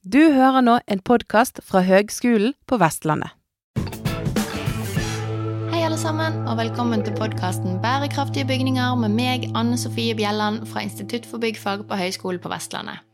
[0.00, 3.34] Du hører nå en podkast fra Høgskolen på Vestlandet.
[5.68, 10.86] Hei alle sammen, og velkommen til podkasten Bærekraftige bygninger med meg, Anne Sofie Bjelland fra
[10.86, 13.04] Institutt for byggfag på Høgskolen på Vestlandet.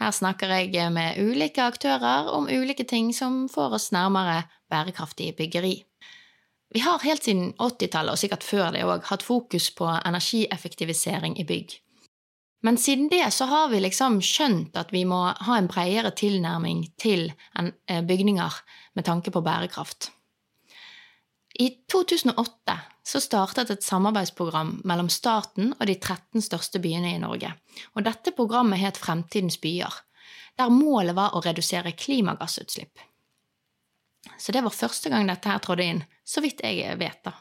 [0.00, 5.74] Her snakker jeg med ulike aktører om ulike ting som får oss nærmere bærekraftig byggeri.
[6.72, 11.44] Vi har helt siden 80-tallet, og sikkert før det òg, hatt fokus på energieffektivisering i
[11.44, 11.76] bygg.
[12.60, 16.84] Men siden det så har vi liksom skjønt at vi må ha en bredere tilnærming
[17.00, 18.58] til eh, bygninger
[18.98, 20.10] med tanke på bærekraft.
[21.60, 27.50] I 2008 så startet et samarbeidsprogram mellom staten og de 13 største byene i Norge.
[27.96, 29.92] Og dette programmet het Fremtidens byer,
[30.60, 33.00] der målet var å redusere klimagassutslipp.
[34.38, 37.34] Så det var første gang dette her trådde inn, så vidt jeg vet, da.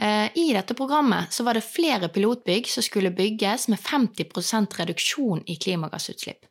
[0.00, 5.42] Eh, I dette programmet så var det flere pilotbygg som skulle bygges med 50% reduksjon
[5.46, 6.46] i klimagassutslipp,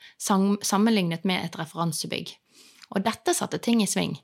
[0.62, 2.36] sammenlignet med et referansebygg.
[2.94, 4.20] Og dette satte ting i sving.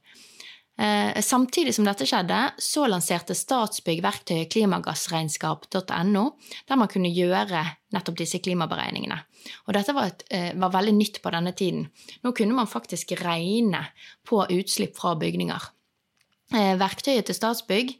[0.77, 6.25] Eh, samtidig som dette skjedde, så lanserte Statsbygg verktøyet klimagassregnskap.no,
[6.67, 7.63] der man kunne gjøre
[7.95, 9.17] nettopp disse klimaberegningene.
[9.65, 11.87] Og dette var, et, eh, var veldig nytt på denne tiden.
[12.21, 13.87] Nå kunne man faktisk regne
[14.27, 15.71] på utslipp fra bygninger.
[16.77, 17.95] Verktøyet til Statsbygg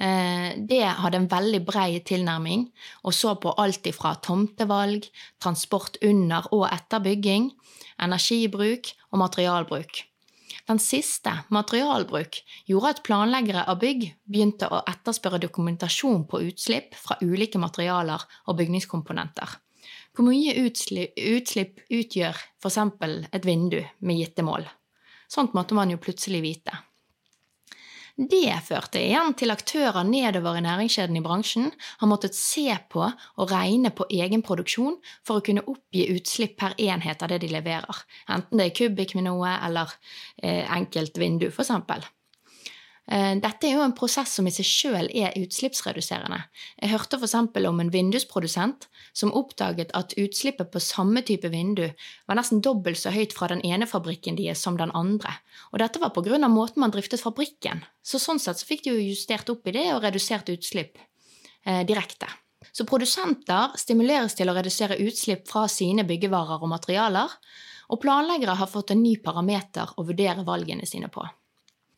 [0.00, 2.62] det hadde en veldig brei tilnærming
[3.04, 5.04] og så på alt ifra tomtevalg,
[5.42, 7.50] transport under og etter bygging,
[8.00, 10.06] energibruk og materialbruk.
[10.70, 12.36] Den siste, materialbruk,
[12.68, 18.58] gjorde at planleggere av bygg begynte å etterspørre dokumentasjon på utslipp fra ulike materialer og
[18.60, 19.56] bygningskomponenter.
[20.14, 22.78] Hvor mye utslipp utgjør f.eks.
[23.32, 24.66] et vindu med gitte mål?
[25.30, 26.74] Sånt måtte man jo plutselig vite.
[28.20, 31.70] Det førte igjen til aktører nedover i næringskjeden i bransjen
[32.02, 36.76] har måttet se på og regne på egen produksjon for å kunne oppgi utslipp per
[36.76, 39.96] enhet av det de leverer, enten det er kubikk med noe eller
[40.42, 42.04] eh, for eksempel.
[43.10, 46.36] Dette er jo en prosess som i seg sjøl er utslippsreduserende.
[46.78, 47.34] Jeg hørte f.eks.
[47.66, 51.88] om en vindusprodusent som oppdaget at utslippet på samme type vindu
[52.28, 55.32] var nesten dobbelt så høyt fra den ene fabrikken deres som den andre.
[55.72, 56.38] Og dette var pga.
[56.46, 57.82] måten man driftet fabrikken.
[58.02, 60.98] Så sånn sett så fikk de jo justert opp i det og redusert utslipp
[61.66, 62.30] eh, direkte.
[62.72, 67.34] Så produsenter stimuleres til å redusere utslipp fra sine byggevarer og materialer,
[67.90, 71.24] og planleggere har fått en ny parameter å vurdere valgene sine på.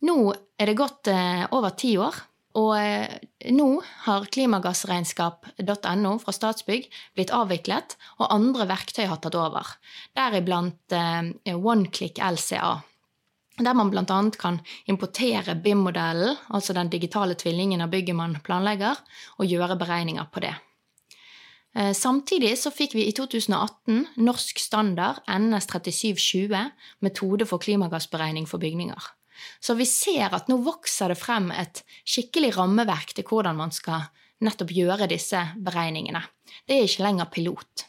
[0.02, 2.16] Nå er det gått eh, over ti år,
[2.58, 3.12] og eh,
[3.54, 3.68] nå
[4.06, 9.76] har klimagassregnskap.no fra Statsbygg blitt avviklet, og andre verktøy har tatt over,
[10.18, 12.72] deriblant eh, OneClick LCA.
[13.62, 14.18] Der man bl.a.
[14.40, 14.58] kan
[14.90, 18.98] importere BIM-modellen, altså den digitale tvillingen av bygget man planlegger,
[19.38, 20.54] og gjøre beregninger på det.
[21.96, 26.72] Samtidig så fikk vi i 2018 norsk standard NS 3720,
[27.04, 29.06] metode for klimagassberegning for bygninger.
[29.60, 34.08] Så vi ser at nå vokser det frem et skikkelig rammeverk til hvordan man skal
[34.42, 36.22] nettopp gjøre disse beregningene.
[36.66, 37.86] Det er ikke lenger pilot.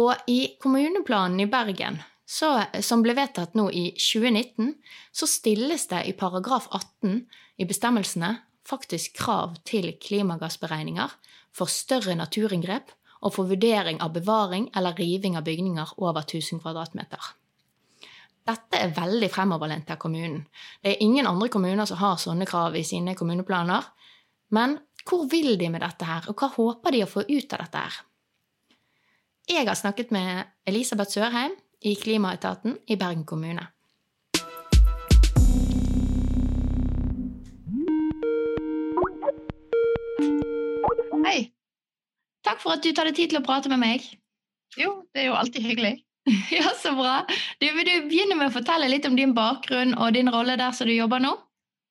[0.00, 4.72] Og i kommuneplanen i Bergen, så, som ble vedtatt nå i 2019,
[5.12, 7.20] så stilles det i paragraf 18
[7.60, 8.32] i bestemmelsene
[8.66, 11.12] faktisk krav til klimagassberegninger
[11.54, 12.94] for større naturinngrep
[13.24, 17.20] og for vurdering av bevaring eller riving av bygninger over 1000 kvadratmeter.
[18.44, 20.42] Dette er veldig fremoverlent av kommunen.
[20.84, 23.86] Det er ingen andre kommuner som har sånne krav i sine kommuneplaner.
[24.52, 24.76] Men
[25.08, 27.84] hvor vil de med dette her, og hva håper de å få ut av dette
[27.86, 27.96] her?
[29.48, 33.64] Jeg har snakket med Elisabeth Sørheim i Klimaetaten i Bergen kommune.
[41.24, 41.48] Hei.
[42.44, 44.04] Takk for at du tar deg tid til å prate med meg.
[44.76, 46.00] Jo, det er jo alltid hyggelig.
[46.56, 47.26] Ja, så bra.
[47.60, 50.72] Du, vil du begynne med å fortelle litt om din bakgrunn og din rolle der
[50.76, 51.34] som du jobber nå?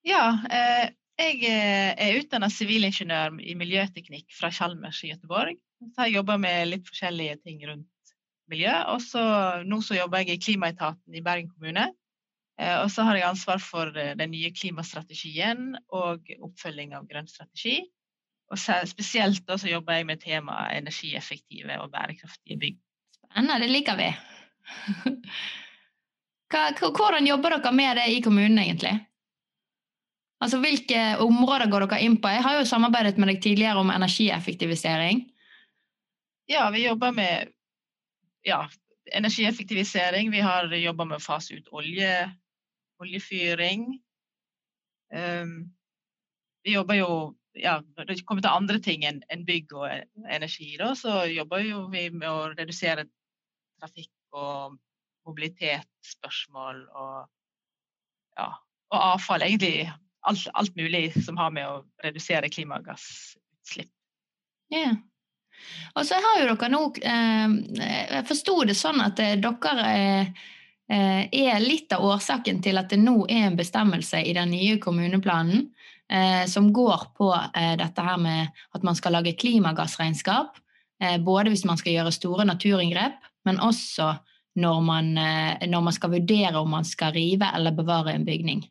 [0.08, 0.90] Ja, eh,
[1.22, 5.60] jeg eh, er utdanna sivilingeniør i miljøteknikk fra Chalmers i Gøteborg.
[5.84, 8.16] Så har jeg jobba med litt forskjellige ting rundt
[8.50, 8.74] miljø.
[8.94, 11.92] Og nå så jobber jeg i Klimaetaten i Bergen kommune.
[12.62, 17.30] Eh, og så har jeg ansvar for eh, den nye klimastrategien og oppfølging av grønn
[17.30, 17.80] strategi.
[18.54, 22.82] Og spesielt da så jobber jeg med temaet energieffektive og bærekraftige bygg.
[23.34, 24.16] Spennende, det liker vi.
[26.98, 28.94] hvordan jobber dere med det i kommunen, egentlig?
[30.44, 32.30] Altså, Hvilke områder går dere inn på?
[32.30, 35.24] Jeg har jo samarbeidet med deg tidligere om energieffektivisering.
[36.46, 37.50] Ja, vi jobber med
[38.46, 38.68] ja,
[39.18, 40.30] energieffektivisering.
[40.32, 42.14] Vi har jobba med å fase ut olje,
[43.02, 43.88] oljefyring.
[45.10, 45.74] Um,
[46.64, 47.14] vi jobber jo
[47.54, 49.86] ja, Når det kommer til andre ting enn bygg og
[50.26, 51.62] energi, da, så jobber
[51.94, 53.06] vi med å redusere
[53.84, 54.78] trafikk og
[55.28, 57.28] mobilitetsspørsmål og,
[58.40, 58.50] ja,
[58.94, 59.44] og avfall.
[59.46, 59.92] Egentlig
[60.24, 63.92] alt, alt, mulig som har med å redusere klimagassutslipp.
[64.74, 64.98] Yeah.
[65.94, 67.52] Og så har jo dere nå eh,
[68.10, 73.00] Jeg forsto det sånn at eh, dere eh, er litt av årsaken til at det
[73.00, 75.70] nå er en bestemmelse i den nye kommuneplanen
[76.52, 77.30] som går på
[77.80, 80.60] dette her med at man skal lage klimagassregnskap.
[81.26, 84.14] både hvis man skal gjøre store naturinngrep, men også
[84.56, 85.08] når man,
[85.66, 88.62] når man skal vurdere om man skal rive eller bevare en bygning.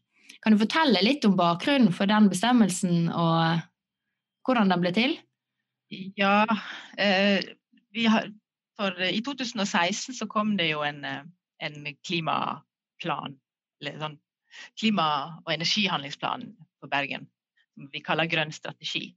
[0.42, 3.62] Kan du fortelle litt om bakgrunnen for den bestemmelsen og
[4.46, 5.14] hvordan den ble til?
[6.19, 6.42] Ja,
[6.98, 7.44] eh,
[8.08, 8.28] har,
[8.78, 11.22] for i 2016 så kom det jo en, eh,
[11.60, 13.36] en klimaplan,
[13.80, 14.18] eller sånn
[14.80, 16.48] klima- og energihandlingsplan
[16.80, 17.28] for Bergen,
[17.75, 19.14] som vi kaller Grønn strategi.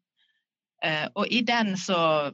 [0.83, 2.31] Eh, og i den så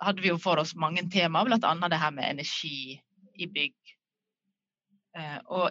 [0.00, 1.88] hadde vi jo for oss mange temaer, bl.a.
[1.88, 2.98] det her med energi
[3.38, 3.94] i bygg.
[5.18, 5.70] Eh, og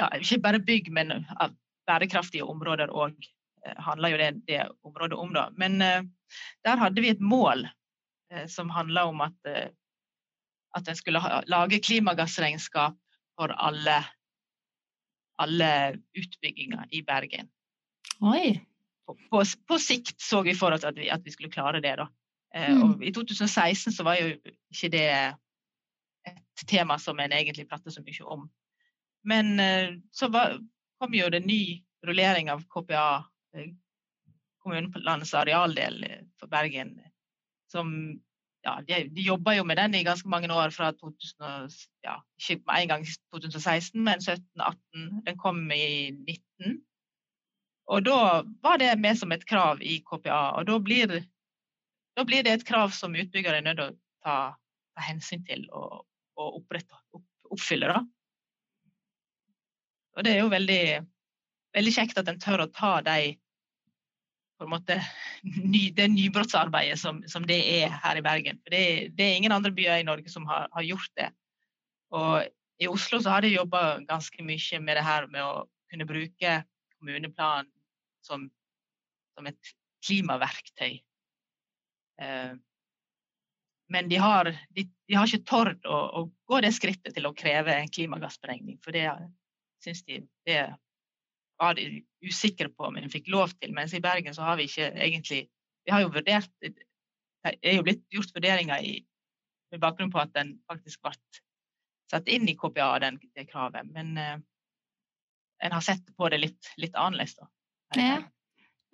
[0.00, 1.26] ja, ikke bare bygg, men
[1.88, 3.18] bærekraftige områder òg
[3.66, 5.32] Eh, handler jo det, det området om.
[5.34, 5.50] Da.
[5.56, 6.02] Men eh,
[6.64, 7.66] der hadde vi et mål
[8.32, 9.68] uh, som handla om at, uh,
[10.78, 12.96] at en skulle ha, lage klimagassregnskap
[13.36, 13.98] for alle,
[15.42, 15.70] alle
[16.16, 17.50] utbygginger i Bergen.
[18.20, 18.60] Oi.
[19.06, 21.96] På, på, på, sikt så vi for oss at vi, at vi skulle klare det.
[21.98, 22.06] da.
[22.56, 22.82] Mm.
[22.82, 24.32] Og I 2016 så var jo
[24.72, 25.06] ikke det
[26.26, 28.48] et tema som en egentlig pratet så mye om.
[29.24, 29.54] Men
[30.10, 30.56] så var,
[30.98, 33.22] kom jo det ny rullering av KPA
[34.62, 36.04] kommunelandets arealdel
[36.40, 36.94] for Bergen.
[37.70, 37.92] Som,
[38.64, 41.74] ja, de, de jobba jo med den i ganske mange år, fra 2000,
[42.06, 45.10] ja, ikke med en gang 2016, men 17-18.
[45.26, 46.80] Den kom i 19.
[47.90, 48.18] Og da
[48.62, 50.42] var det med som et krav i KPA.
[50.60, 51.16] Og da blir,
[52.20, 54.36] da blir det et krav som utbygger er nødt til å ta,
[54.92, 56.02] ta, hensyn til og,
[56.36, 57.24] og opprette, opp,
[57.56, 57.88] oppfylle.
[57.88, 58.02] Da.
[60.18, 60.82] Og det er jo veldig
[61.76, 63.34] veldig kjekt at en tør å ta de
[64.60, 64.98] på en måte,
[65.42, 68.58] ny, det nybrottsarbeidet som, som, det er her i Bergen.
[68.60, 68.82] For det,
[69.16, 71.30] det, er ingen andre byer i Norge som har, har gjort det.
[72.12, 72.44] Og
[72.80, 76.58] i Oslo så har de jobba ganske mye med det her med å kunne bruke
[76.98, 77.70] kommuneplanen
[78.26, 78.50] som,
[79.32, 79.72] som et
[80.04, 80.98] klimaverktøy.
[82.20, 82.52] Eh,
[83.90, 87.34] men de har, de, de har ikke tord å, å, gå det skrittet til å
[87.34, 89.08] kreve en klimagassberegning, for det
[89.82, 90.62] syns de det
[91.60, 93.74] var de usikre på om de fikk lov til.
[93.76, 95.48] Mens i Bergen så har vi ikke egentlig
[95.86, 96.74] Vi har jo vurdert Det
[97.44, 98.98] er jo blitt gjort vurderinger i,
[99.72, 101.14] med bakgrunn på at den faktisk ble
[102.10, 103.86] satt inn i KPA, den, det kravet.
[103.94, 104.36] Men uh,
[105.64, 107.48] en har sett på det litt, litt annerledes, da.
[107.96, 108.16] Ja.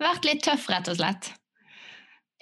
[0.01, 1.31] Vært litt tøff, rett og slett?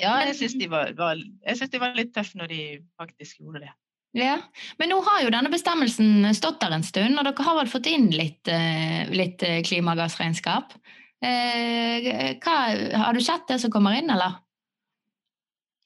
[0.02, 2.62] Ja, jeg syns de, de, var litt tøffe når de
[3.00, 3.74] faktisk gjorde det.
[4.16, 4.38] Ja,
[4.80, 7.90] Men nå har jo denne bestemmelsen stått der en stund, og dere har vel fått
[7.92, 10.72] inn litt, eh, litt eh, klimagassregnskap.
[11.20, 12.56] Eh, hva,
[13.02, 14.38] har du sett det som kommer inn, eller?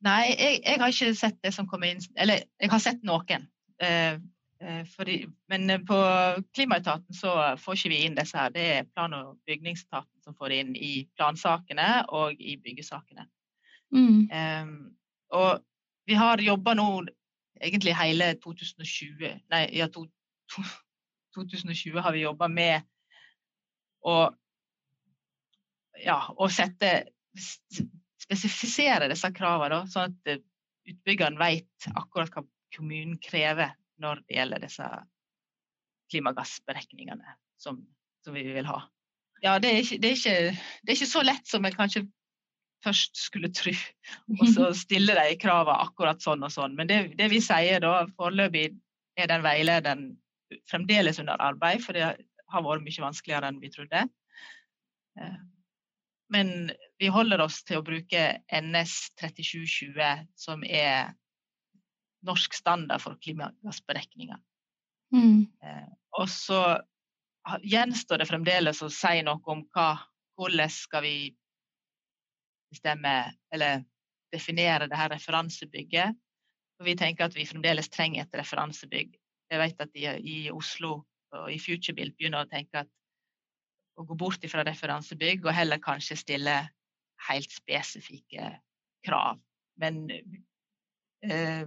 [0.05, 2.03] Nei, jeg, jeg, har ikke sett det som kommer inn.
[2.21, 3.49] Eller jeg har sett noen.
[3.81, 4.21] Eh,
[4.93, 5.97] fordi, men på
[6.53, 8.53] Klimaetaten så får ikke vi inn disse her.
[8.53, 13.25] Det er plan- og bygningsetaten som får det inn i plansakene og i byggesakene.
[13.95, 14.29] Mm.
[14.29, 14.73] Um,
[15.33, 15.63] og
[16.09, 16.89] vi har jobba nå
[17.59, 20.05] egentlig hele 2020 Nei, ja, to,
[20.53, 20.63] to,
[21.35, 22.85] 2020 har vi jobba med
[24.05, 24.19] å
[25.99, 27.09] ja, å sette
[28.19, 30.41] Spesifisere disse kravene, sånn at eh,
[30.89, 32.43] utbyggeren vet akkurat hva
[32.75, 34.87] kommunen krever når det gjelder disse
[36.13, 37.79] klimagassberekningene som,
[38.25, 38.83] som vi vil ha.
[39.43, 40.35] Ja, det er, ikke, det, er ikke,
[40.83, 42.05] det er ikke så lett som en kanskje
[42.85, 43.73] først skulle tro.
[44.39, 46.77] Og så stiller de kravene akkurat sånn og sånn.
[46.77, 48.71] Men det, det vi sier da, foreløpig
[49.19, 50.09] er den veilederen
[50.69, 52.07] fremdeles under arbeid, for det
[52.49, 54.05] har vært mye vanskeligere enn vi trodde.
[55.19, 55.39] Eh,
[56.33, 56.69] men
[57.01, 58.21] vi holder oss til å bruke
[58.53, 61.15] NS 3720, som er
[62.25, 64.37] norsk standard for klimagassberegninger.
[65.15, 65.47] Mm.
[65.63, 66.61] Eh, og så
[67.65, 69.93] gjenstår det fremdeles å si noe om hva,
[70.37, 71.15] hvordan skal vi
[72.71, 73.13] bestemme
[73.53, 73.83] eller
[74.33, 76.15] definere det her referansebygget.
[76.79, 79.17] Og vi tenker at vi fremdeles trenger et referansebygg.
[79.49, 81.01] Jeg vet at de i Oslo
[81.35, 82.91] og i FutureBuild begynner å tenke at
[83.99, 86.55] å gå bort fra referansebygg og heller kanskje stille
[87.27, 88.53] helt spesifikke
[89.05, 89.41] krav.
[89.81, 91.65] Men eh,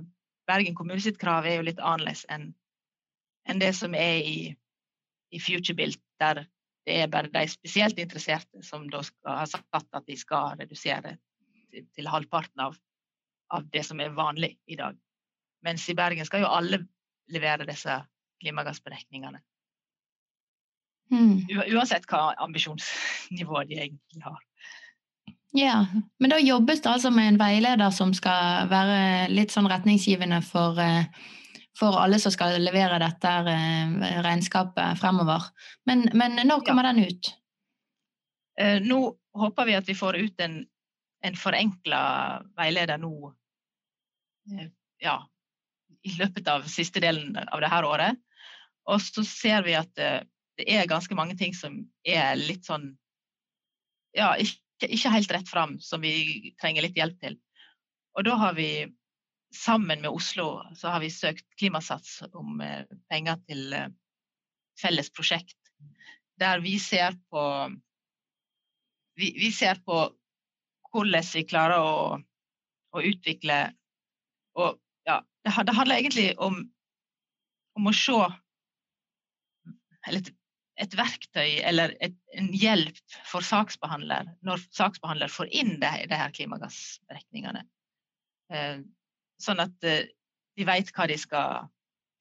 [0.48, 2.50] Bergen kommune sitt krav er jo litt annerledes enn
[3.50, 4.36] en det som er i,
[5.34, 6.44] i FutureBuild, der
[6.86, 11.16] det er bare de spesielt interesserte som da har sagt at de skal redusere
[11.70, 12.76] til, til halvparten av,
[13.54, 14.98] av, det som er vanlig i dag.
[15.62, 16.82] Mens i Bergen skal jo alle
[17.30, 18.00] levere disse
[18.42, 19.38] klimagassberegningene.
[21.12, 21.44] Mm.
[21.76, 24.40] Uansett hva ambisjonsnivået de egentlig har.
[25.52, 25.84] Ja,
[26.18, 30.80] men da jobbes det altså med en veileder som skal være litt sånn retningsgivende for,
[30.80, 31.04] eh,
[31.78, 35.48] for alle som skal levere dette eh, regnskapet fremover.
[35.88, 37.32] Men, men når kommer den ut?
[38.60, 39.00] Eh, Nå
[39.38, 40.58] håper vi at vi får ut en,
[41.24, 42.02] en forenkla
[42.58, 43.14] veileder nå
[44.52, 44.68] eh,
[45.02, 45.16] ja,
[46.04, 48.20] i løpet av siste delen av dette året.
[48.92, 52.90] Og så ser vi at det er ganske mange ting som er litt sånn
[54.12, 57.38] ja, ikke, ikke helt rett fram, som vi trenger litt hjelp til.
[58.18, 58.68] Og da har vi
[59.54, 63.88] sammen med Oslo så har vi søkt Klimasats om eh, penger til eh,
[64.80, 65.58] felles prosjekt.
[66.40, 67.44] Der vi ser på
[69.18, 70.04] vi, vi ser på
[70.92, 72.20] hvordan vi klarer å,
[72.92, 73.58] å utvikle
[74.60, 74.78] og
[75.08, 76.58] ja, det, det handler egentlig om,
[77.78, 78.18] om å se
[80.06, 80.32] eller et,
[80.82, 86.34] et verktøy eller et, en hjelp for saksbehandler når saksbehandler får inn de, de her
[86.34, 87.64] klimagassberegningene.
[89.42, 90.10] Sånn at eh,
[90.56, 91.68] de vet hva de skal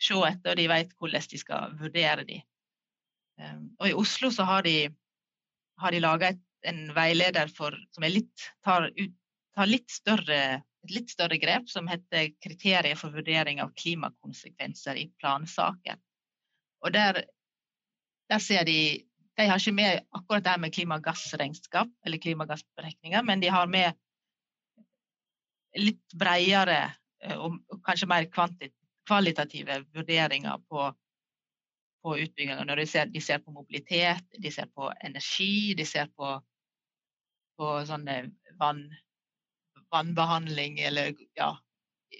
[0.01, 2.39] se etter, og de vet hvordan de skal vurdere de.
[3.39, 4.75] Eh, og i Oslo så har de,
[5.81, 6.31] har de laga
[6.69, 9.13] en veileder for, som litt, tar, ut,
[9.57, 10.41] tar litt større,
[10.81, 15.99] et litt større grep, som heter 'Kriterier for vurdering av klimakonsekvenser i plansaker'.
[16.81, 17.23] Og der,
[18.29, 23.47] der ser de De har ikke med akkurat det med klimagassregnskap eller klimagassberegninger, men de
[23.47, 23.95] har med
[25.79, 28.27] litt bredere og kanskje mer
[29.07, 30.87] kvalitative vurderinger på,
[32.01, 32.63] på utbygginga.
[32.65, 36.33] Når de ser, de ser, på mobilitet, de ser på energi, de ser på,
[37.57, 38.23] på sånne
[38.59, 38.87] vann,
[39.93, 41.51] vannbehandling eller ja,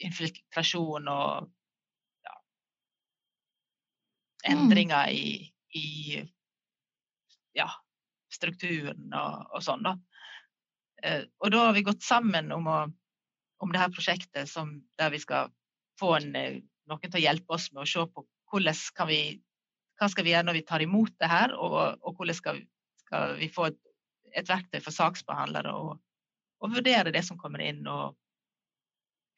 [0.06, 1.50] infiltrasjon og
[2.28, 2.38] ja,
[4.54, 5.34] endringer i,
[5.78, 6.22] i
[7.58, 7.70] ja,
[8.32, 9.86] strukturen og, og sånn.
[9.88, 9.98] da.
[11.04, 12.80] Eh, og da har vi gått sammen om å
[13.62, 15.52] om det her prosjektet som, der vi skal
[16.00, 16.34] få en,
[16.90, 19.22] noen til å hjelpe oss med å se på hvordan vi,
[20.00, 22.62] hva skal vi gjøre når vi tar imot det her, og, og hvordan skal
[23.12, 23.80] skal vi få et,
[24.32, 25.98] et, verktøy for saksbehandlere og,
[26.62, 28.16] og, vurdere det som kommer inn, og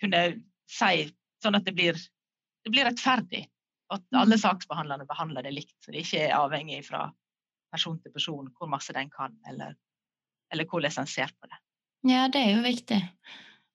[0.02, 0.22] kunne
[0.70, 1.08] si
[1.42, 1.98] sånn at det blir,
[2.64, 3.48] det blir rettferdig.
[3.94, 7.08] At alle saksbehandlerne behandler det likt, så det ikke er avhengig fra
[7.74, 9.74] person til person hvor masse den kan, eller,
[10.54, 11.60] eller hvordan en ser på det.
[12.10, 13.00] Ja, det er jo viktig.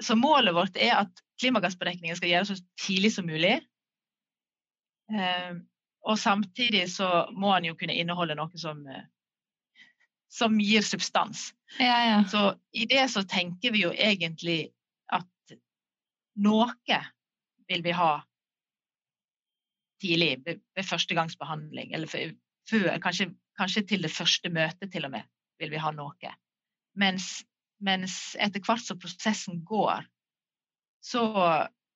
[0.00, 3.56] så, målet vårt er at klimagassberegningen skal gjøres så tidlig som mulig.
[5.10, 5.64] Um,
[6.06, 9.02] og samtidig så må den jo kunne inneholde noe som uh,
[10.30, 11.50] som gir substans.
[11.78, 12.18] Ja, ja.
[12.30, 14.70] Så i det så tenker vi jo egentlig
[15.10, 15.56] at
[16.38, 17.00] noe
[17.70, 18.12] vil vi ha
[20.00, 25.26] tidlig, ved, førstegangsbehandling, eller før, kanskje, kanskje, til det første møtet til og med,
[25.60, 26.34] vil vi ha noe.
[26.98, 27.42] Mens
[27.80, 30.04] mens etter hvert som prosessen går,
[31.04, 31.24] så,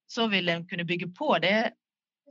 [0.08, 1.74] så vil en kunne bygge på det,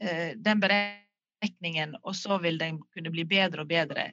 [0.02, 4.10] eh, den beregningen, og så vil den kunne bli bedre og bedre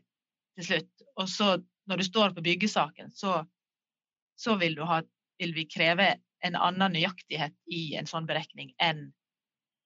[0.59, 1.07] til slutt.
[1.17, 1.55] Og så,
[1.91, 3.41] når du står på byggesaken, så,
[4.39, 5.01] så vil, ha,
[5.43, 6.13] vil, vi kreve
[6.47, 9.09] en annen nøyaktighet i en sånn berekning enn,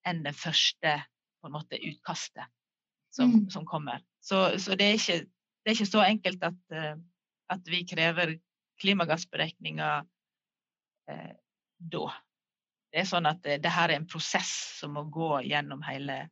[0.06, 0.98] enn det første
[1.40, 2.48] på en måte, utkastet
[3.14, 3.48] som, mm.
[3.50, 4.02] som kommer.
[4.20, 6.94] Så, så det, er ikke, det, er ikke, så enkelt at, uh,
[7.52, 8.36] at vi krever
[8.82, 10.06] klimagassberegninger
[11.10, 11.34] eh,
[11.78, 12.06] da.
[12.90, 16.24] Det er sånn at det, det, her er en prosess som må gå gjennom hele,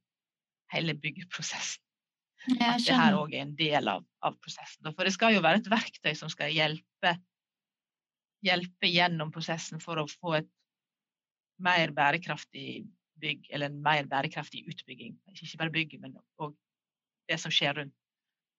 [0.74, 1.84] hele byggeprosessen.
[2.50, 4.88] At det her òg er en del av, av, prosessen.
[4.90, 7.14] For det skal jo være et verktøy som skal hjelpe,
[8.42, 10.50] hjelpe gjennom prosessen for å få et
[11.62, 12.82] mer bærekraftig
[13.22, 15.14] bygg, eller en mer bærekraftig utbygging.
[15.30, 16.54] Ikke bare bygget, men òg
[17.30, 17.94] det som skjer rundt.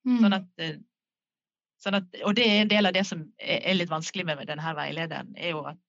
[0.08, 0.20] Mm.
[0.22, 0.78] Sånn at, eh,
[1.84, 4.76] sånn at, og det er en del av det som er litt vanskelig med denne
[4.78, 5.80] veilederen, er jo at,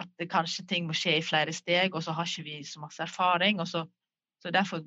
[0.00, 3.02] at kanskje ting må skje i flere steg, og så har ikke vi så masse
[3.04, 3.60] erfaring.
[3.60, 3.84] og så,
[4.40, 4.84] så Derfor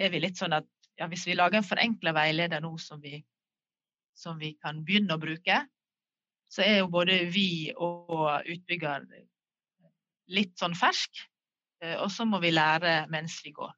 [0.00, 0.68] er vi litt sånn at
[1.00, 3.18] ja, hvis vi lager en forenkla veileder nå som vi,
[4.16, 5.60] som vi kan begynne å bruke,
[6.50, 9.08] så er jo både vi og utbygger
[10.34, 11.24] litt sånn fersk.
[11.82, 13.72] Eh, og så må vi lære mens vi går.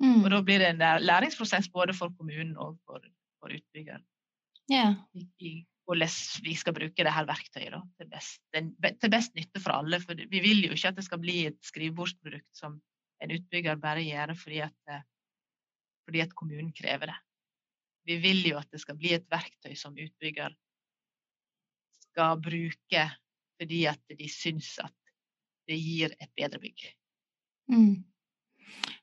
[0.00, 0.22] Mm.
[0.24, 3.04] Og da blir det en læringsprosess både for kommunen og for,
[3.40, 4.02] for utbyggeren.
[4.70, 4.96] Yeah.
[5.14, 5.60] I,
[5.90, 6.12] hvordan
[6.44, 9.98] vi skal bruke dette verktøyet da, til, best, til, best, nytte for alle.
[10.02, 12.78] For vi vil jo ikke at det skal bli et skrivebordsprodukt som
[13.20, 15.02] en utbygger bare gjør fordi at, eh,
[16.10, 17.18] fordi at kommunen krever det.
[18.10, 20.56] Vi vil jo at det skal bli et verktøy som utbygger
[22.10, 23.08] skal bruke
[23.60, 24.94] fordi at de syns at
[25.68, 26.86] det gir et bedre bygg.
[27.70, 28.00] Mm.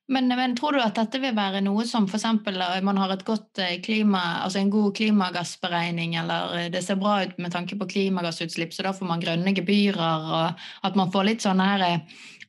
[0.07, 2.25] Men, men, tror du at dette vil være noe som f.eks.
[2.25, 6.99] Eh, man har et godt eh, klima, altså en god klimagassberegning, eller eh, det ser
[6.99, 11.11] bra ut med tanke på klimagassutslipp, så da får man grønne gebyrer, og at man
[11.11, 11.85] får litt sånne her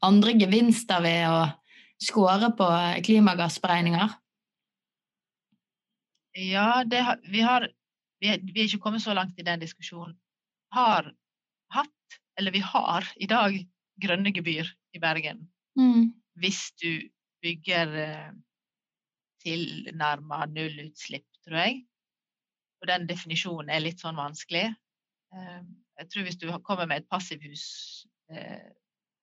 [0.06, 1.42] andre gevinster ved å
[1.98, 2.70] score på
[3.08, 4.14] klimagassberegninger?
[6.38, 7.66] Ja, det, vi, har,
[8.22, 10.14] vi, er, vi er ikke kommet så langt i den diskusjonen.
[10.74, 11.10] Har
[11.74, 13.56] hatt, eller vi har i dag,
[13.98, 15.48] grønne gebyr i Bergen.
[15.78, 16.12] Mm.
[16.38, 17.08] Hvis du
[17.42, 18.30] bygger eh,
[19.42, 21.80] tilnærma nullutslipp, tror jeg.
[22.78, 24.68] Og den definisjonen er litt sånn vanskelig.
[25.34, 25.62] Eh,
[25.98, 27.64] jeg tror hvis du kommer med et passivhus
[28.30, 28.70] eh,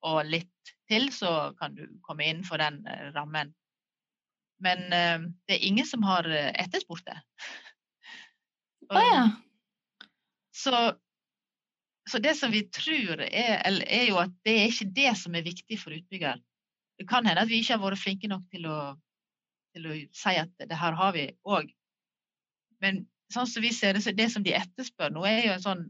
[0.04, 2.84] og litt til, så kan du komme innenfor den
[3.16, 3.56] rammen.
[4.64, 7.18] Men det er ingen som har etterspurt det.
[8.90, 9.24] Å oh, ja.
[10.56, 10.74] Så,
[12.10, 15.44] så, det som vi tror, er, er, jo at det er ikke det som er
[15.46, 16.40] viktig for utbygger.
[16.96, 18.80] Det kan hende at vi ikke har vært flinke nok til å,
[19.76, 21.74] til å si at det her har vi òg.
[22.84, 25.66] Men sånn som vi ser det, så det som de etterspør nå, er jo en
[25.66, 25.86] sånn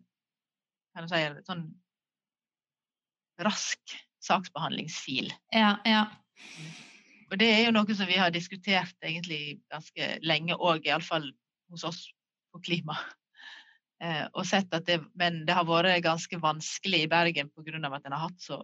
[1.12, 1.66] si, sånn
[3.46, 5.30] rask saksbehandlingsfil.
[5.54, 6.08] Ja, ja.
[7.36, 11.26] Og det er jo noe som vi har diskutert egentlig ganske lenge òg, iallfall
[11.74, 12.08] hos oss
[12.56, 12.98] på klima.
[14.04, 17.80] Eh, og sett at det, men det har vært ganske vanskelig i Bergen pga.
[17.80, 18.58] at en har hatt så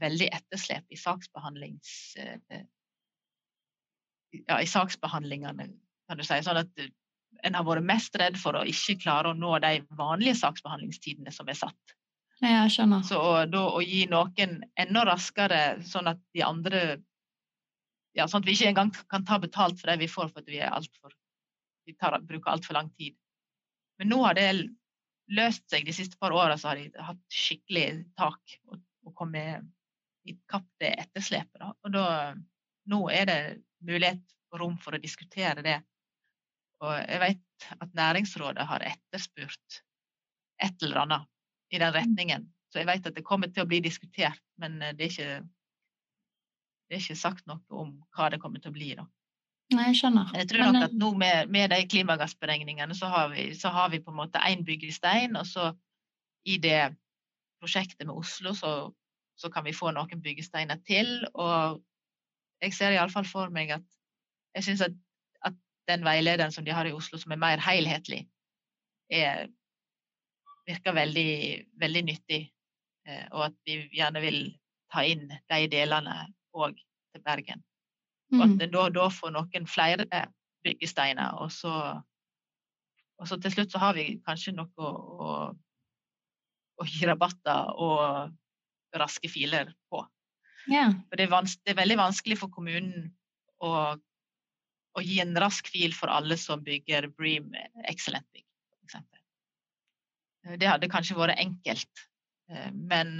[0.00, 1.90] veldig etterslep i saksbehandlings...
[2.16, 2.62] Eh,
[4.48, 5.66] ja, i saksbehandlingene,
[6.08, 6.40] kan du si.
[6.40, 10.40] Sånn at en har vært mest redd for å ikke klare å nå de vanlige
[10.40, 11.96] saksbehandlingstidene som er satt.
[12.40, 13.04] Ja, jeg skjønner.
[13.04, 13.20] Så
[13.52, 16.82] da å gi noen enda raskere, sånn at de andre
[18.16, 20.50] ja, Sånn at vi ikke engang kan ta betalt for det vi får, for at
[20.50, 21.12] vi, alt for,
[21.86, 23.16] vi tar, bruker altfor lang tid.
[23.98, 24.48] Men nå har det
[25.34, 25.86] løst seg.
[25.86, 29.66] De siste par åra har de hatt skikkelig tak og, og kommet
[30.50, 31.60] kapp det etterslepet.
[31.60, 31.72] Da.
[31.84, 32.06] Og da,
[32.92, 33.40] nå er det
[33.86, 35.78] mulighet og rom for å diskutere det.
[36.84, 39.80] Og jeg vet at Næringsrådet har etterspurt
[40.62, 42.46] et eller annet i den retningen.
[42.68, 45.38] Så jeg vet at det kommer til å bli diskutert, men eh, det er ikke,
[46.88, 48.92] det er ikke sagt noe om hva det kommer til å bli.
[48.98, 49.04] da.
[49.74, 50.30] Nei, jeg skjønner.
[50.38, 54.00] Jeg tror nok at nå med, med de klimagassberegningene så har, vi, så har vi
[54.00, 55.74] på en måte én byggestein, og så
[56.48, 56.94] i det
[57.60, 58.72] prosjektet med Oslo så
[59.38, 61.12] så kan vi få noen byggesteiner til.
[61.34, 61.78] Og
[62.62, 63.86] jeg ser iallfall for meg at
[64.56, 64.96] jeg syns at,
[65.46, 65.56] at,
[65.88, 68.26] den veilederen som de har i Oslo, som er mer helhetlig,
[69.08, 69.46] er,
[70.68, 71.30] virker veldig,
[71.80, 72.42] veldig nyttig.
[73.08, 74.42] Eh, og at vi gjerne vil
[74.92, 76.16] ta inn de delene
[76.56, 77.64] òg til Bergen.
[78.34, 78.66] Og at mm.
[78.74, 80.04] da, da får noen flere
[80.66, 81.72] byggesteiner, og så,
[83.18, 84.90] og så til slutt så har vi kanskje noe å,
[85.24, 85.30] å,
[86.78, 90.02] å gi rabatter og raske filer på.
[90.68, 90.98] Yeah.
[91.08, 93.08] For det er, det er, veldig vanskelig for kommunen
[93.64, 97.54] å, å, gi en rask fil for alle som bygger Bream
[97.88, 98.44] Excellent Bygg,
[98.82, 99.00] f.eks.
[100.60, 102.04] Det hadde kanskje vært enkelt,
[102.72, 103.16] men,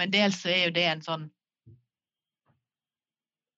[0.00, 1.26] men dels så er jo det en sånn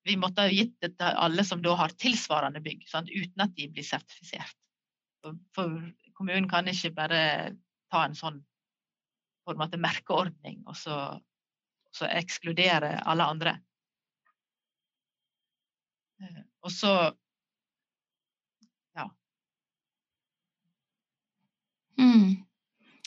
[0.08, 3.10] Vi måtte ha gitt det til alle som da har tilsvarende bygg, sant?
[3.12, 4.56] uten at de blir sertifisert.
[5.54, 5.74] For,
[6.16, 7.20] kommunen kan ikke bare
[7.92, 8.40] ta en sånn
[9.44, 10.96] på en måte merkeordning og så,
[11.96, 13.56] så ekskludere alle andre.
[16.60, 16.92] Og så
[18.96, 19.06] ja.
[21.98, 22.44] Mm.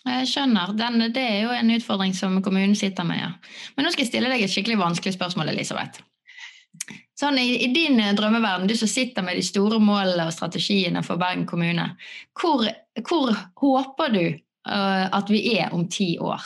[0.04, 0.74] Jeg skjønner.
[0.78, 3.22] Den, det er jo en utfordring som kommunen sitter med.
[3.22, 3.30] Ja.
[3.78, 6.02] Men nå skal jeg stille deg et skikkelig vanskelig spørsmål, Elisabeth.
[7.24, 11.04] Sånn, i, i, din eh, drømmeverden, du som sitter med de store målene og strategiene
[11.08, 11.86] for Bergen kommune,
[12.36, 12.66] hvor,
[13.08, 13.32] hvor
[13.62, 14.26] håper du
[14.68, 16.44] uh, at vi er om ti år?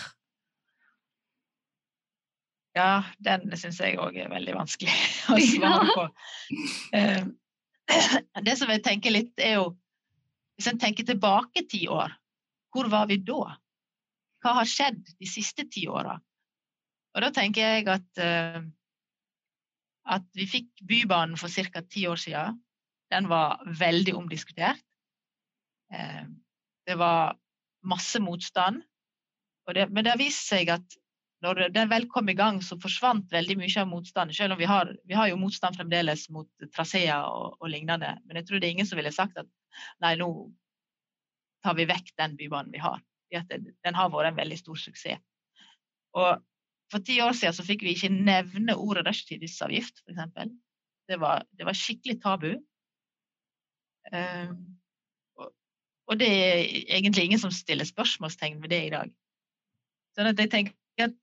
[2.78, 4.94] Ja, den syns jeg òg er veldig vanskelig
[5.34, 6.06] å svare på.
[6.94, 7.26] Ja.
[8.46, 9.68] det som jeg tenker litt, er jo
[10.58, 12.14] Hvis en tenker tilbake ti år,
[12.74, 13.54] hvor var vi da?
[14.42, 16.16] Hva har skjedd de siste ti åra?
[17.14, 18.22] Og da tenker jeg at,
[20.08, 21.82] at vi fikk Bybanen for ca.
[21.84, 22.62] ti år siden.
[23.12, 24.84] Den var veldig omdiskutert.
[25.94, 26.28] Uh,
[26.88, 27.38] det var
[27.84, 28.84] masse motstand.
[29.74, 30.98] Det, men det har vist seg at
[31.46, 34.34] når den vel kom i gang, så forsvant veldig mye av motstanden.
[34.34, 38.16] Selv om vi har, vi har jo motstand fremdeles mot traseer og, og, lignende.
[38.26, 39.50] Men jeg tror det er ingen som ville sagt at
[40.04, 40.30] nei, nå
[41.66, 43.04] tar vi vekk den bybanen vi har.
[43.30, 45.22] Den har vært en veldig stor suksess.
[46.18, 46.42] Og
[46.92, 50.50] for ti år siden så fikk vi ikke nevne ordet rushtidsavgift, f.eks.
[51.08, 52.50] Det, var, det var skikkelig tabu.
[54.12, 54.58] Um,
[55.40, 55.52] og,
[56.08, 56.60] og det er
[56.96, 59.12] egentlig ingen som stiller spørsmålstegn ved det i dag.
[60.16, 61.16] Sånn at jeg tenker at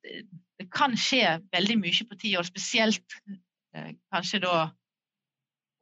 [0.60, 3.16] det kan skje veldig mye på ti år, spesielt
[3.74, 4.68] eh, kanskje da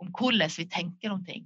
[0.02, 1.44] om hvordan vi tenker om ting.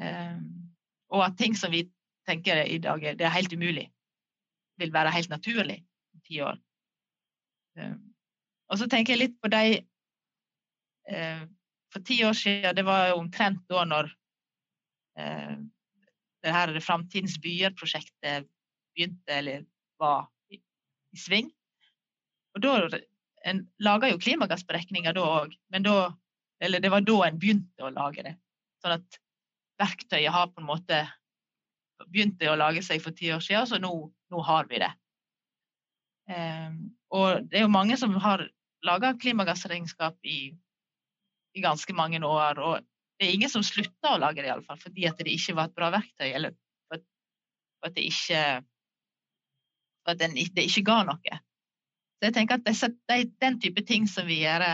[0.00, 0.72] Um,
[1.12, 1.86] og at ting som vi
[2.28, 3.86] tenker i dag det er helt umulig,
[4.80, 5.82] vil være helt naturlig
[6.14, 6.58] om ti år.
[7.76, 7.96] Eh,
[8.70, 9.78] og så tenker jeg litt på de
[11.12, 11.42] eh,
[11.92, 14.10] For ti år siden, det var jo omtrent da når
[15.20, 15.56] eh,
[16.44, 18.46] det her Framtidens byer-prosjektet
[18.94, 19.64] begynte, eller
[20.00, 20.60] var i
[21.18, 21.50] sving.
[22.54, 23.00] Og da,
[23.46, 26.14] En laga jo klimagassberegninger da òg, men da
[26.60, 28.32] Eller det var da en begynte å lage det.
[28.80, 29.18] Sånn at
[29.76, 31.02] verktøyet har på en måte
[32.08, 33.90] begynte å lage seg for ti år siden, så nå,
[34.32, 34.88] nå har vi det.
[36.32, 36.78] Um,
[37.16, 38.44] og det er jo mange som har
[38.86, 40.52] laga klimagassregnskap i,
[41.56, 42.60] i, ganske mange år.
[42.60, 42.86] Og
[43.18, 45.76] det er ingen som slutta å lage det, iallfall, fordi at det ikke var et
[45.78, 47.00] bra verktøy, eller for
[47.88, 48.42] at, det ikke
[50.04, 51.40] for at den, det ikke ga noe.
[52.16, 54.64] Så jeg tenker at disse, de, den type ting som vi gjør,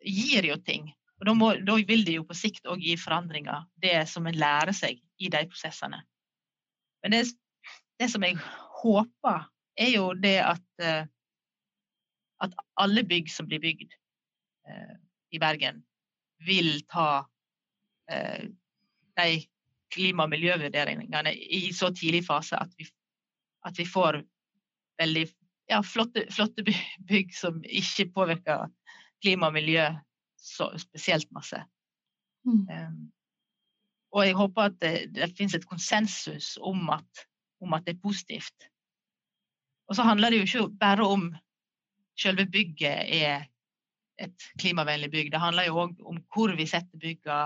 [0.00, 0.88] gir jo ting.
[1.20, 4.38] Og da, må, da vil det jo på sikt òg gi forandringer, det som en
[4.40, 6.00] lærer seg i de prosessene.
[7.04, 7.26] Men det,
[8.00, 8.38] det som jeg
[8.80, 9.44] håper,
[9.80, 11.04] er jo det at, eh,
[12.44, 13.94] at alle bygg som blir bygd
[14.68, 14.94] eh,
[15.32, 15.82] i Bergen,
[16.46, 17.26] vil ta
[18.10, 18.48] eh,
[19.20, 19.44] de
[19.92, 22.86] klima- og miljøvurderingene i så tidlig fase at vi
[23.66, 24.22] at vi får
[25.00, 25.26] veldig
[25.70, 26.64] ja, flotte, flotte,
[27.08, 28.68] bygg som ikke påvirker
[29.22, 29.84] klima og miljø
[30.40, 31.60] så spesielt masse.
[32.48, 32.64] Mm.
[32.72, 33.00] Um,
[34.16, 37.26] og jeg håper at det, det finnes et konsensus om at,
[37.60, 38.69] om at, det er positivt.
[39.90, 41.30] Og så handler det jo ikke bare om
[42.20, 43.48] selve bygget er
[44.20, 45.32] et klimavennlig bygg.
[45.32, 47.38] Det handler jo òg om hvor vi setter bygga,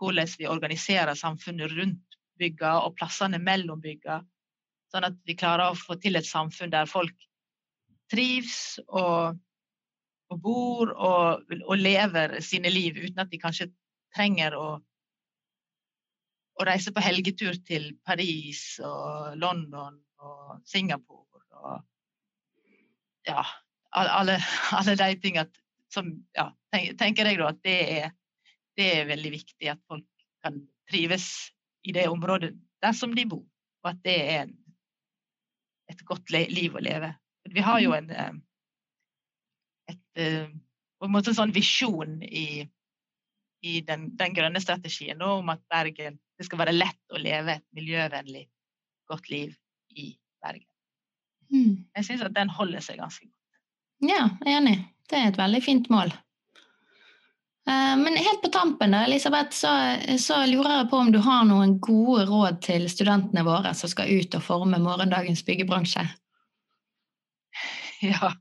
[0.00, 4.22] hvordan vi organiserer samfunnet rundt bygga og plassene mellom bygga.
[4.92, 7.26] Sånn at vi klarer å få til et samfunn der folk
[8.12, 9.36] trives og,
[10.32, 13.70] og bor og, og, lever sine liv uten at de kanskje
[14.16, 14.68] trenger å,
[16.56, 21.31] å reise på helgetur til Paris og London og Singapore
[21.62, 23.44] og ja,
[23.94, 24.38] alle,
[24.78, 25.48] alle de tingene
[25.92, 28.12] som ja, tenker jeg da at det er,
[28.78, 30.06] det er veldig viktig at folk
[30.42, 31.26] kan trives
[31.86, 33.44] i det området der som de bor,
[33.84, 34.56] og at det er en
[35.92, 37.12] et godt liv å leve.
[37.52, 38.32] Vi har jo en, eh,
[39.92, 40.48] et, eh,
[40.98, 42.64] på en måte sånn visjon i,
[43.66, 47.58] i den, den, grønne strategien nå, om at Bergen, det skal være lett å leve
[47.58, 48.46] et miljøvennlig,
[49.10, 49.56] godt liv
[49.90, 50.71] i Bergen.
[51.52, 51.84] Mm.
[51.96, 53.38] Jeg syns at den holder seg ganske godt.
[54.02, 54.78] Ja, enig.
[55.10, 56.12] Det er et veldig fint mål.
[57.68, 59.70] Eh, men helt på tampen, da, Elisabeth, så,
[60.18, 64.10] så, lurer jeg på om du har noen gode råd til studentene våre som skal
[64.10, 66.06] ut og forme morgendagens byggebransje?
[68.02, 68.32] Ja.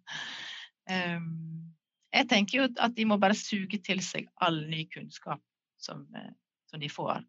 [0.89, 1.67] Um,
[2.10, 5.38] jeg tenker jo at de må bare suge til seg all ny kunnskap
[5.78, 6.32] som, eh,
[6.65, 7.21] som de får.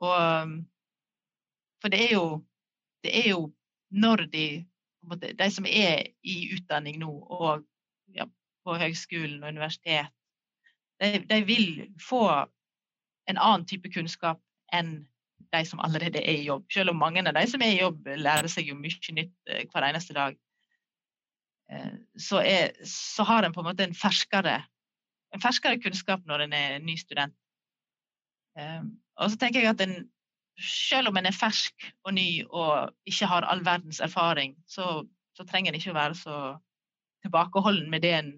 [0.00, 0.54] Og,
[1.82, 2.40] For det er jo,
[3.04, 3.42] det er jo
[3.90, 4.48] når de
[5.08, 7.62] De som er i utdanning nå, og
[8.12, 8.26] ja,
[8.66, 10.10] på høgskolen og universitet,
[11.00, 12.24] de, de vil få
[13.30, 14.42] en annen type kunnskap
[14.74, 15.06] enn
[15.52, 16.66] de som allerede er i jobb.
[16.72, 19.64] Selv om mange av de som er i jobb, lærer seg jo mye nytt eh,
[19.70, 20.36] hver eneste dag.
[21.72, 24.58] Eh, så, er, så har en på en måte en ferskere,
[25.32, 27.36] en ferskere kunnskap når en er ny student.
[28.58, 28.82] Eh,
[29.18, 30.10] og så tenker jeg at en,
[30.58, 35.04] selv om en er fersk og ny og ikke har all verdens erfaring, så,
[35.36, 36.38] så trenger en ikke å være så
[37.24, 38.32] tilbakeholden med det en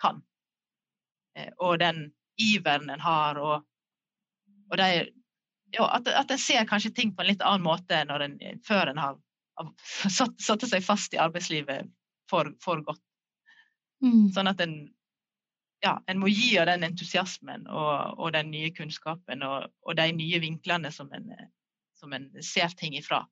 [0.00, 0.22] kan.
[1.60, 3.64] Og den iveren en har, og,
[4.70, 4.90] og de
[5.76, 8.98] jo, at, at en ser kanskje ting på en litt annen måte en, før en
[8.98, 9.18] har,
[9.60, 9.70] har
[10.10, 11.90] satt, satt, seg fast i arbeidslivet
[12.30, 13.02] for, for godt.
[14.02, 14.30] Mm.
[14.34, 14.74] Sånn at en
[15.80, 20.10] ja, en må gi av den entusiasmen og, og den nye kunnskapen og, og, de
[20.16, 21.30] nye vinklene som en,
[21.96, 23.22] som en ser ting ifra,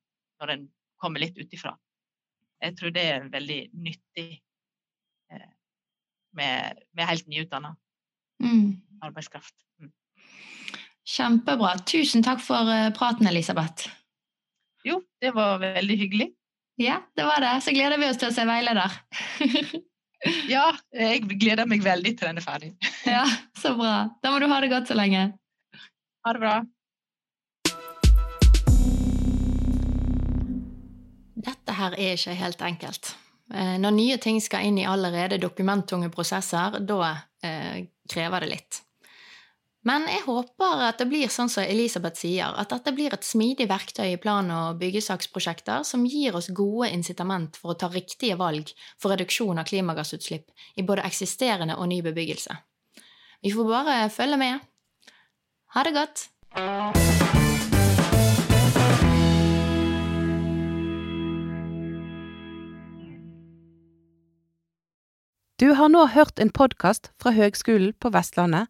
[0.41, 0.65] når en
[0.99, 1.75] kommer litt utifra.
[2.59, 4.27] Jeg tror det er veldig nyttig
[5.31, 5.51] eh,
[6.35, 7.75] med, med, helt nyutdanna
[8.43, 8.65] mm.
[9.05, 9.55] arbeidskraft.
[9.79, 9.93] Mm.
[11.07, 11.77] Kjempebra.
[11.87, 13.87] Tusen takk for eh, praten, Elisabeth.
[14.83, 16.31] Jo, det var veldig hyggelig.
[16.79, 17.53] Ja, det var det.
[17.63, 18.99] Så gleder vi oss til å se veileder.
[20.55, 22.73] ja, jeg gleder meg veldig til den er ferdig.
[23.07, 23.23] ja,
[23.57, 24.09] så bra.
[24.23, 25.29] Da må du ha det godt så lenge.
[26.25, 26.57] Ha det bra.
[31.39, 33.13] Dette her er ikke helt enkelt.
[33.53, 37.13] Eh, når nye ting skal inn i allerede dokumenttunge prosesser, da
[37.45, 38.81] eh, krever det litt.
[39.89, 43.65] Men jeg håper at det blir sånn som Elisabeth sier, at dette blir et smidig
[43.71, 48.69] verktøy i plan- og byggesaksprosjekter som gir oss gode incitament for å ta riktige valg
[49.01, 52.53] for reduksjon av klimagassutslipp i både eksisterende og ny bebyggelse.
[53.41, 54.61] Vi får bare følge med.
[55.73, 56.27] Ha det godt!
[65.59, 68.69] Du har nå hørt en podkast fra Høgskolen på Vestlandet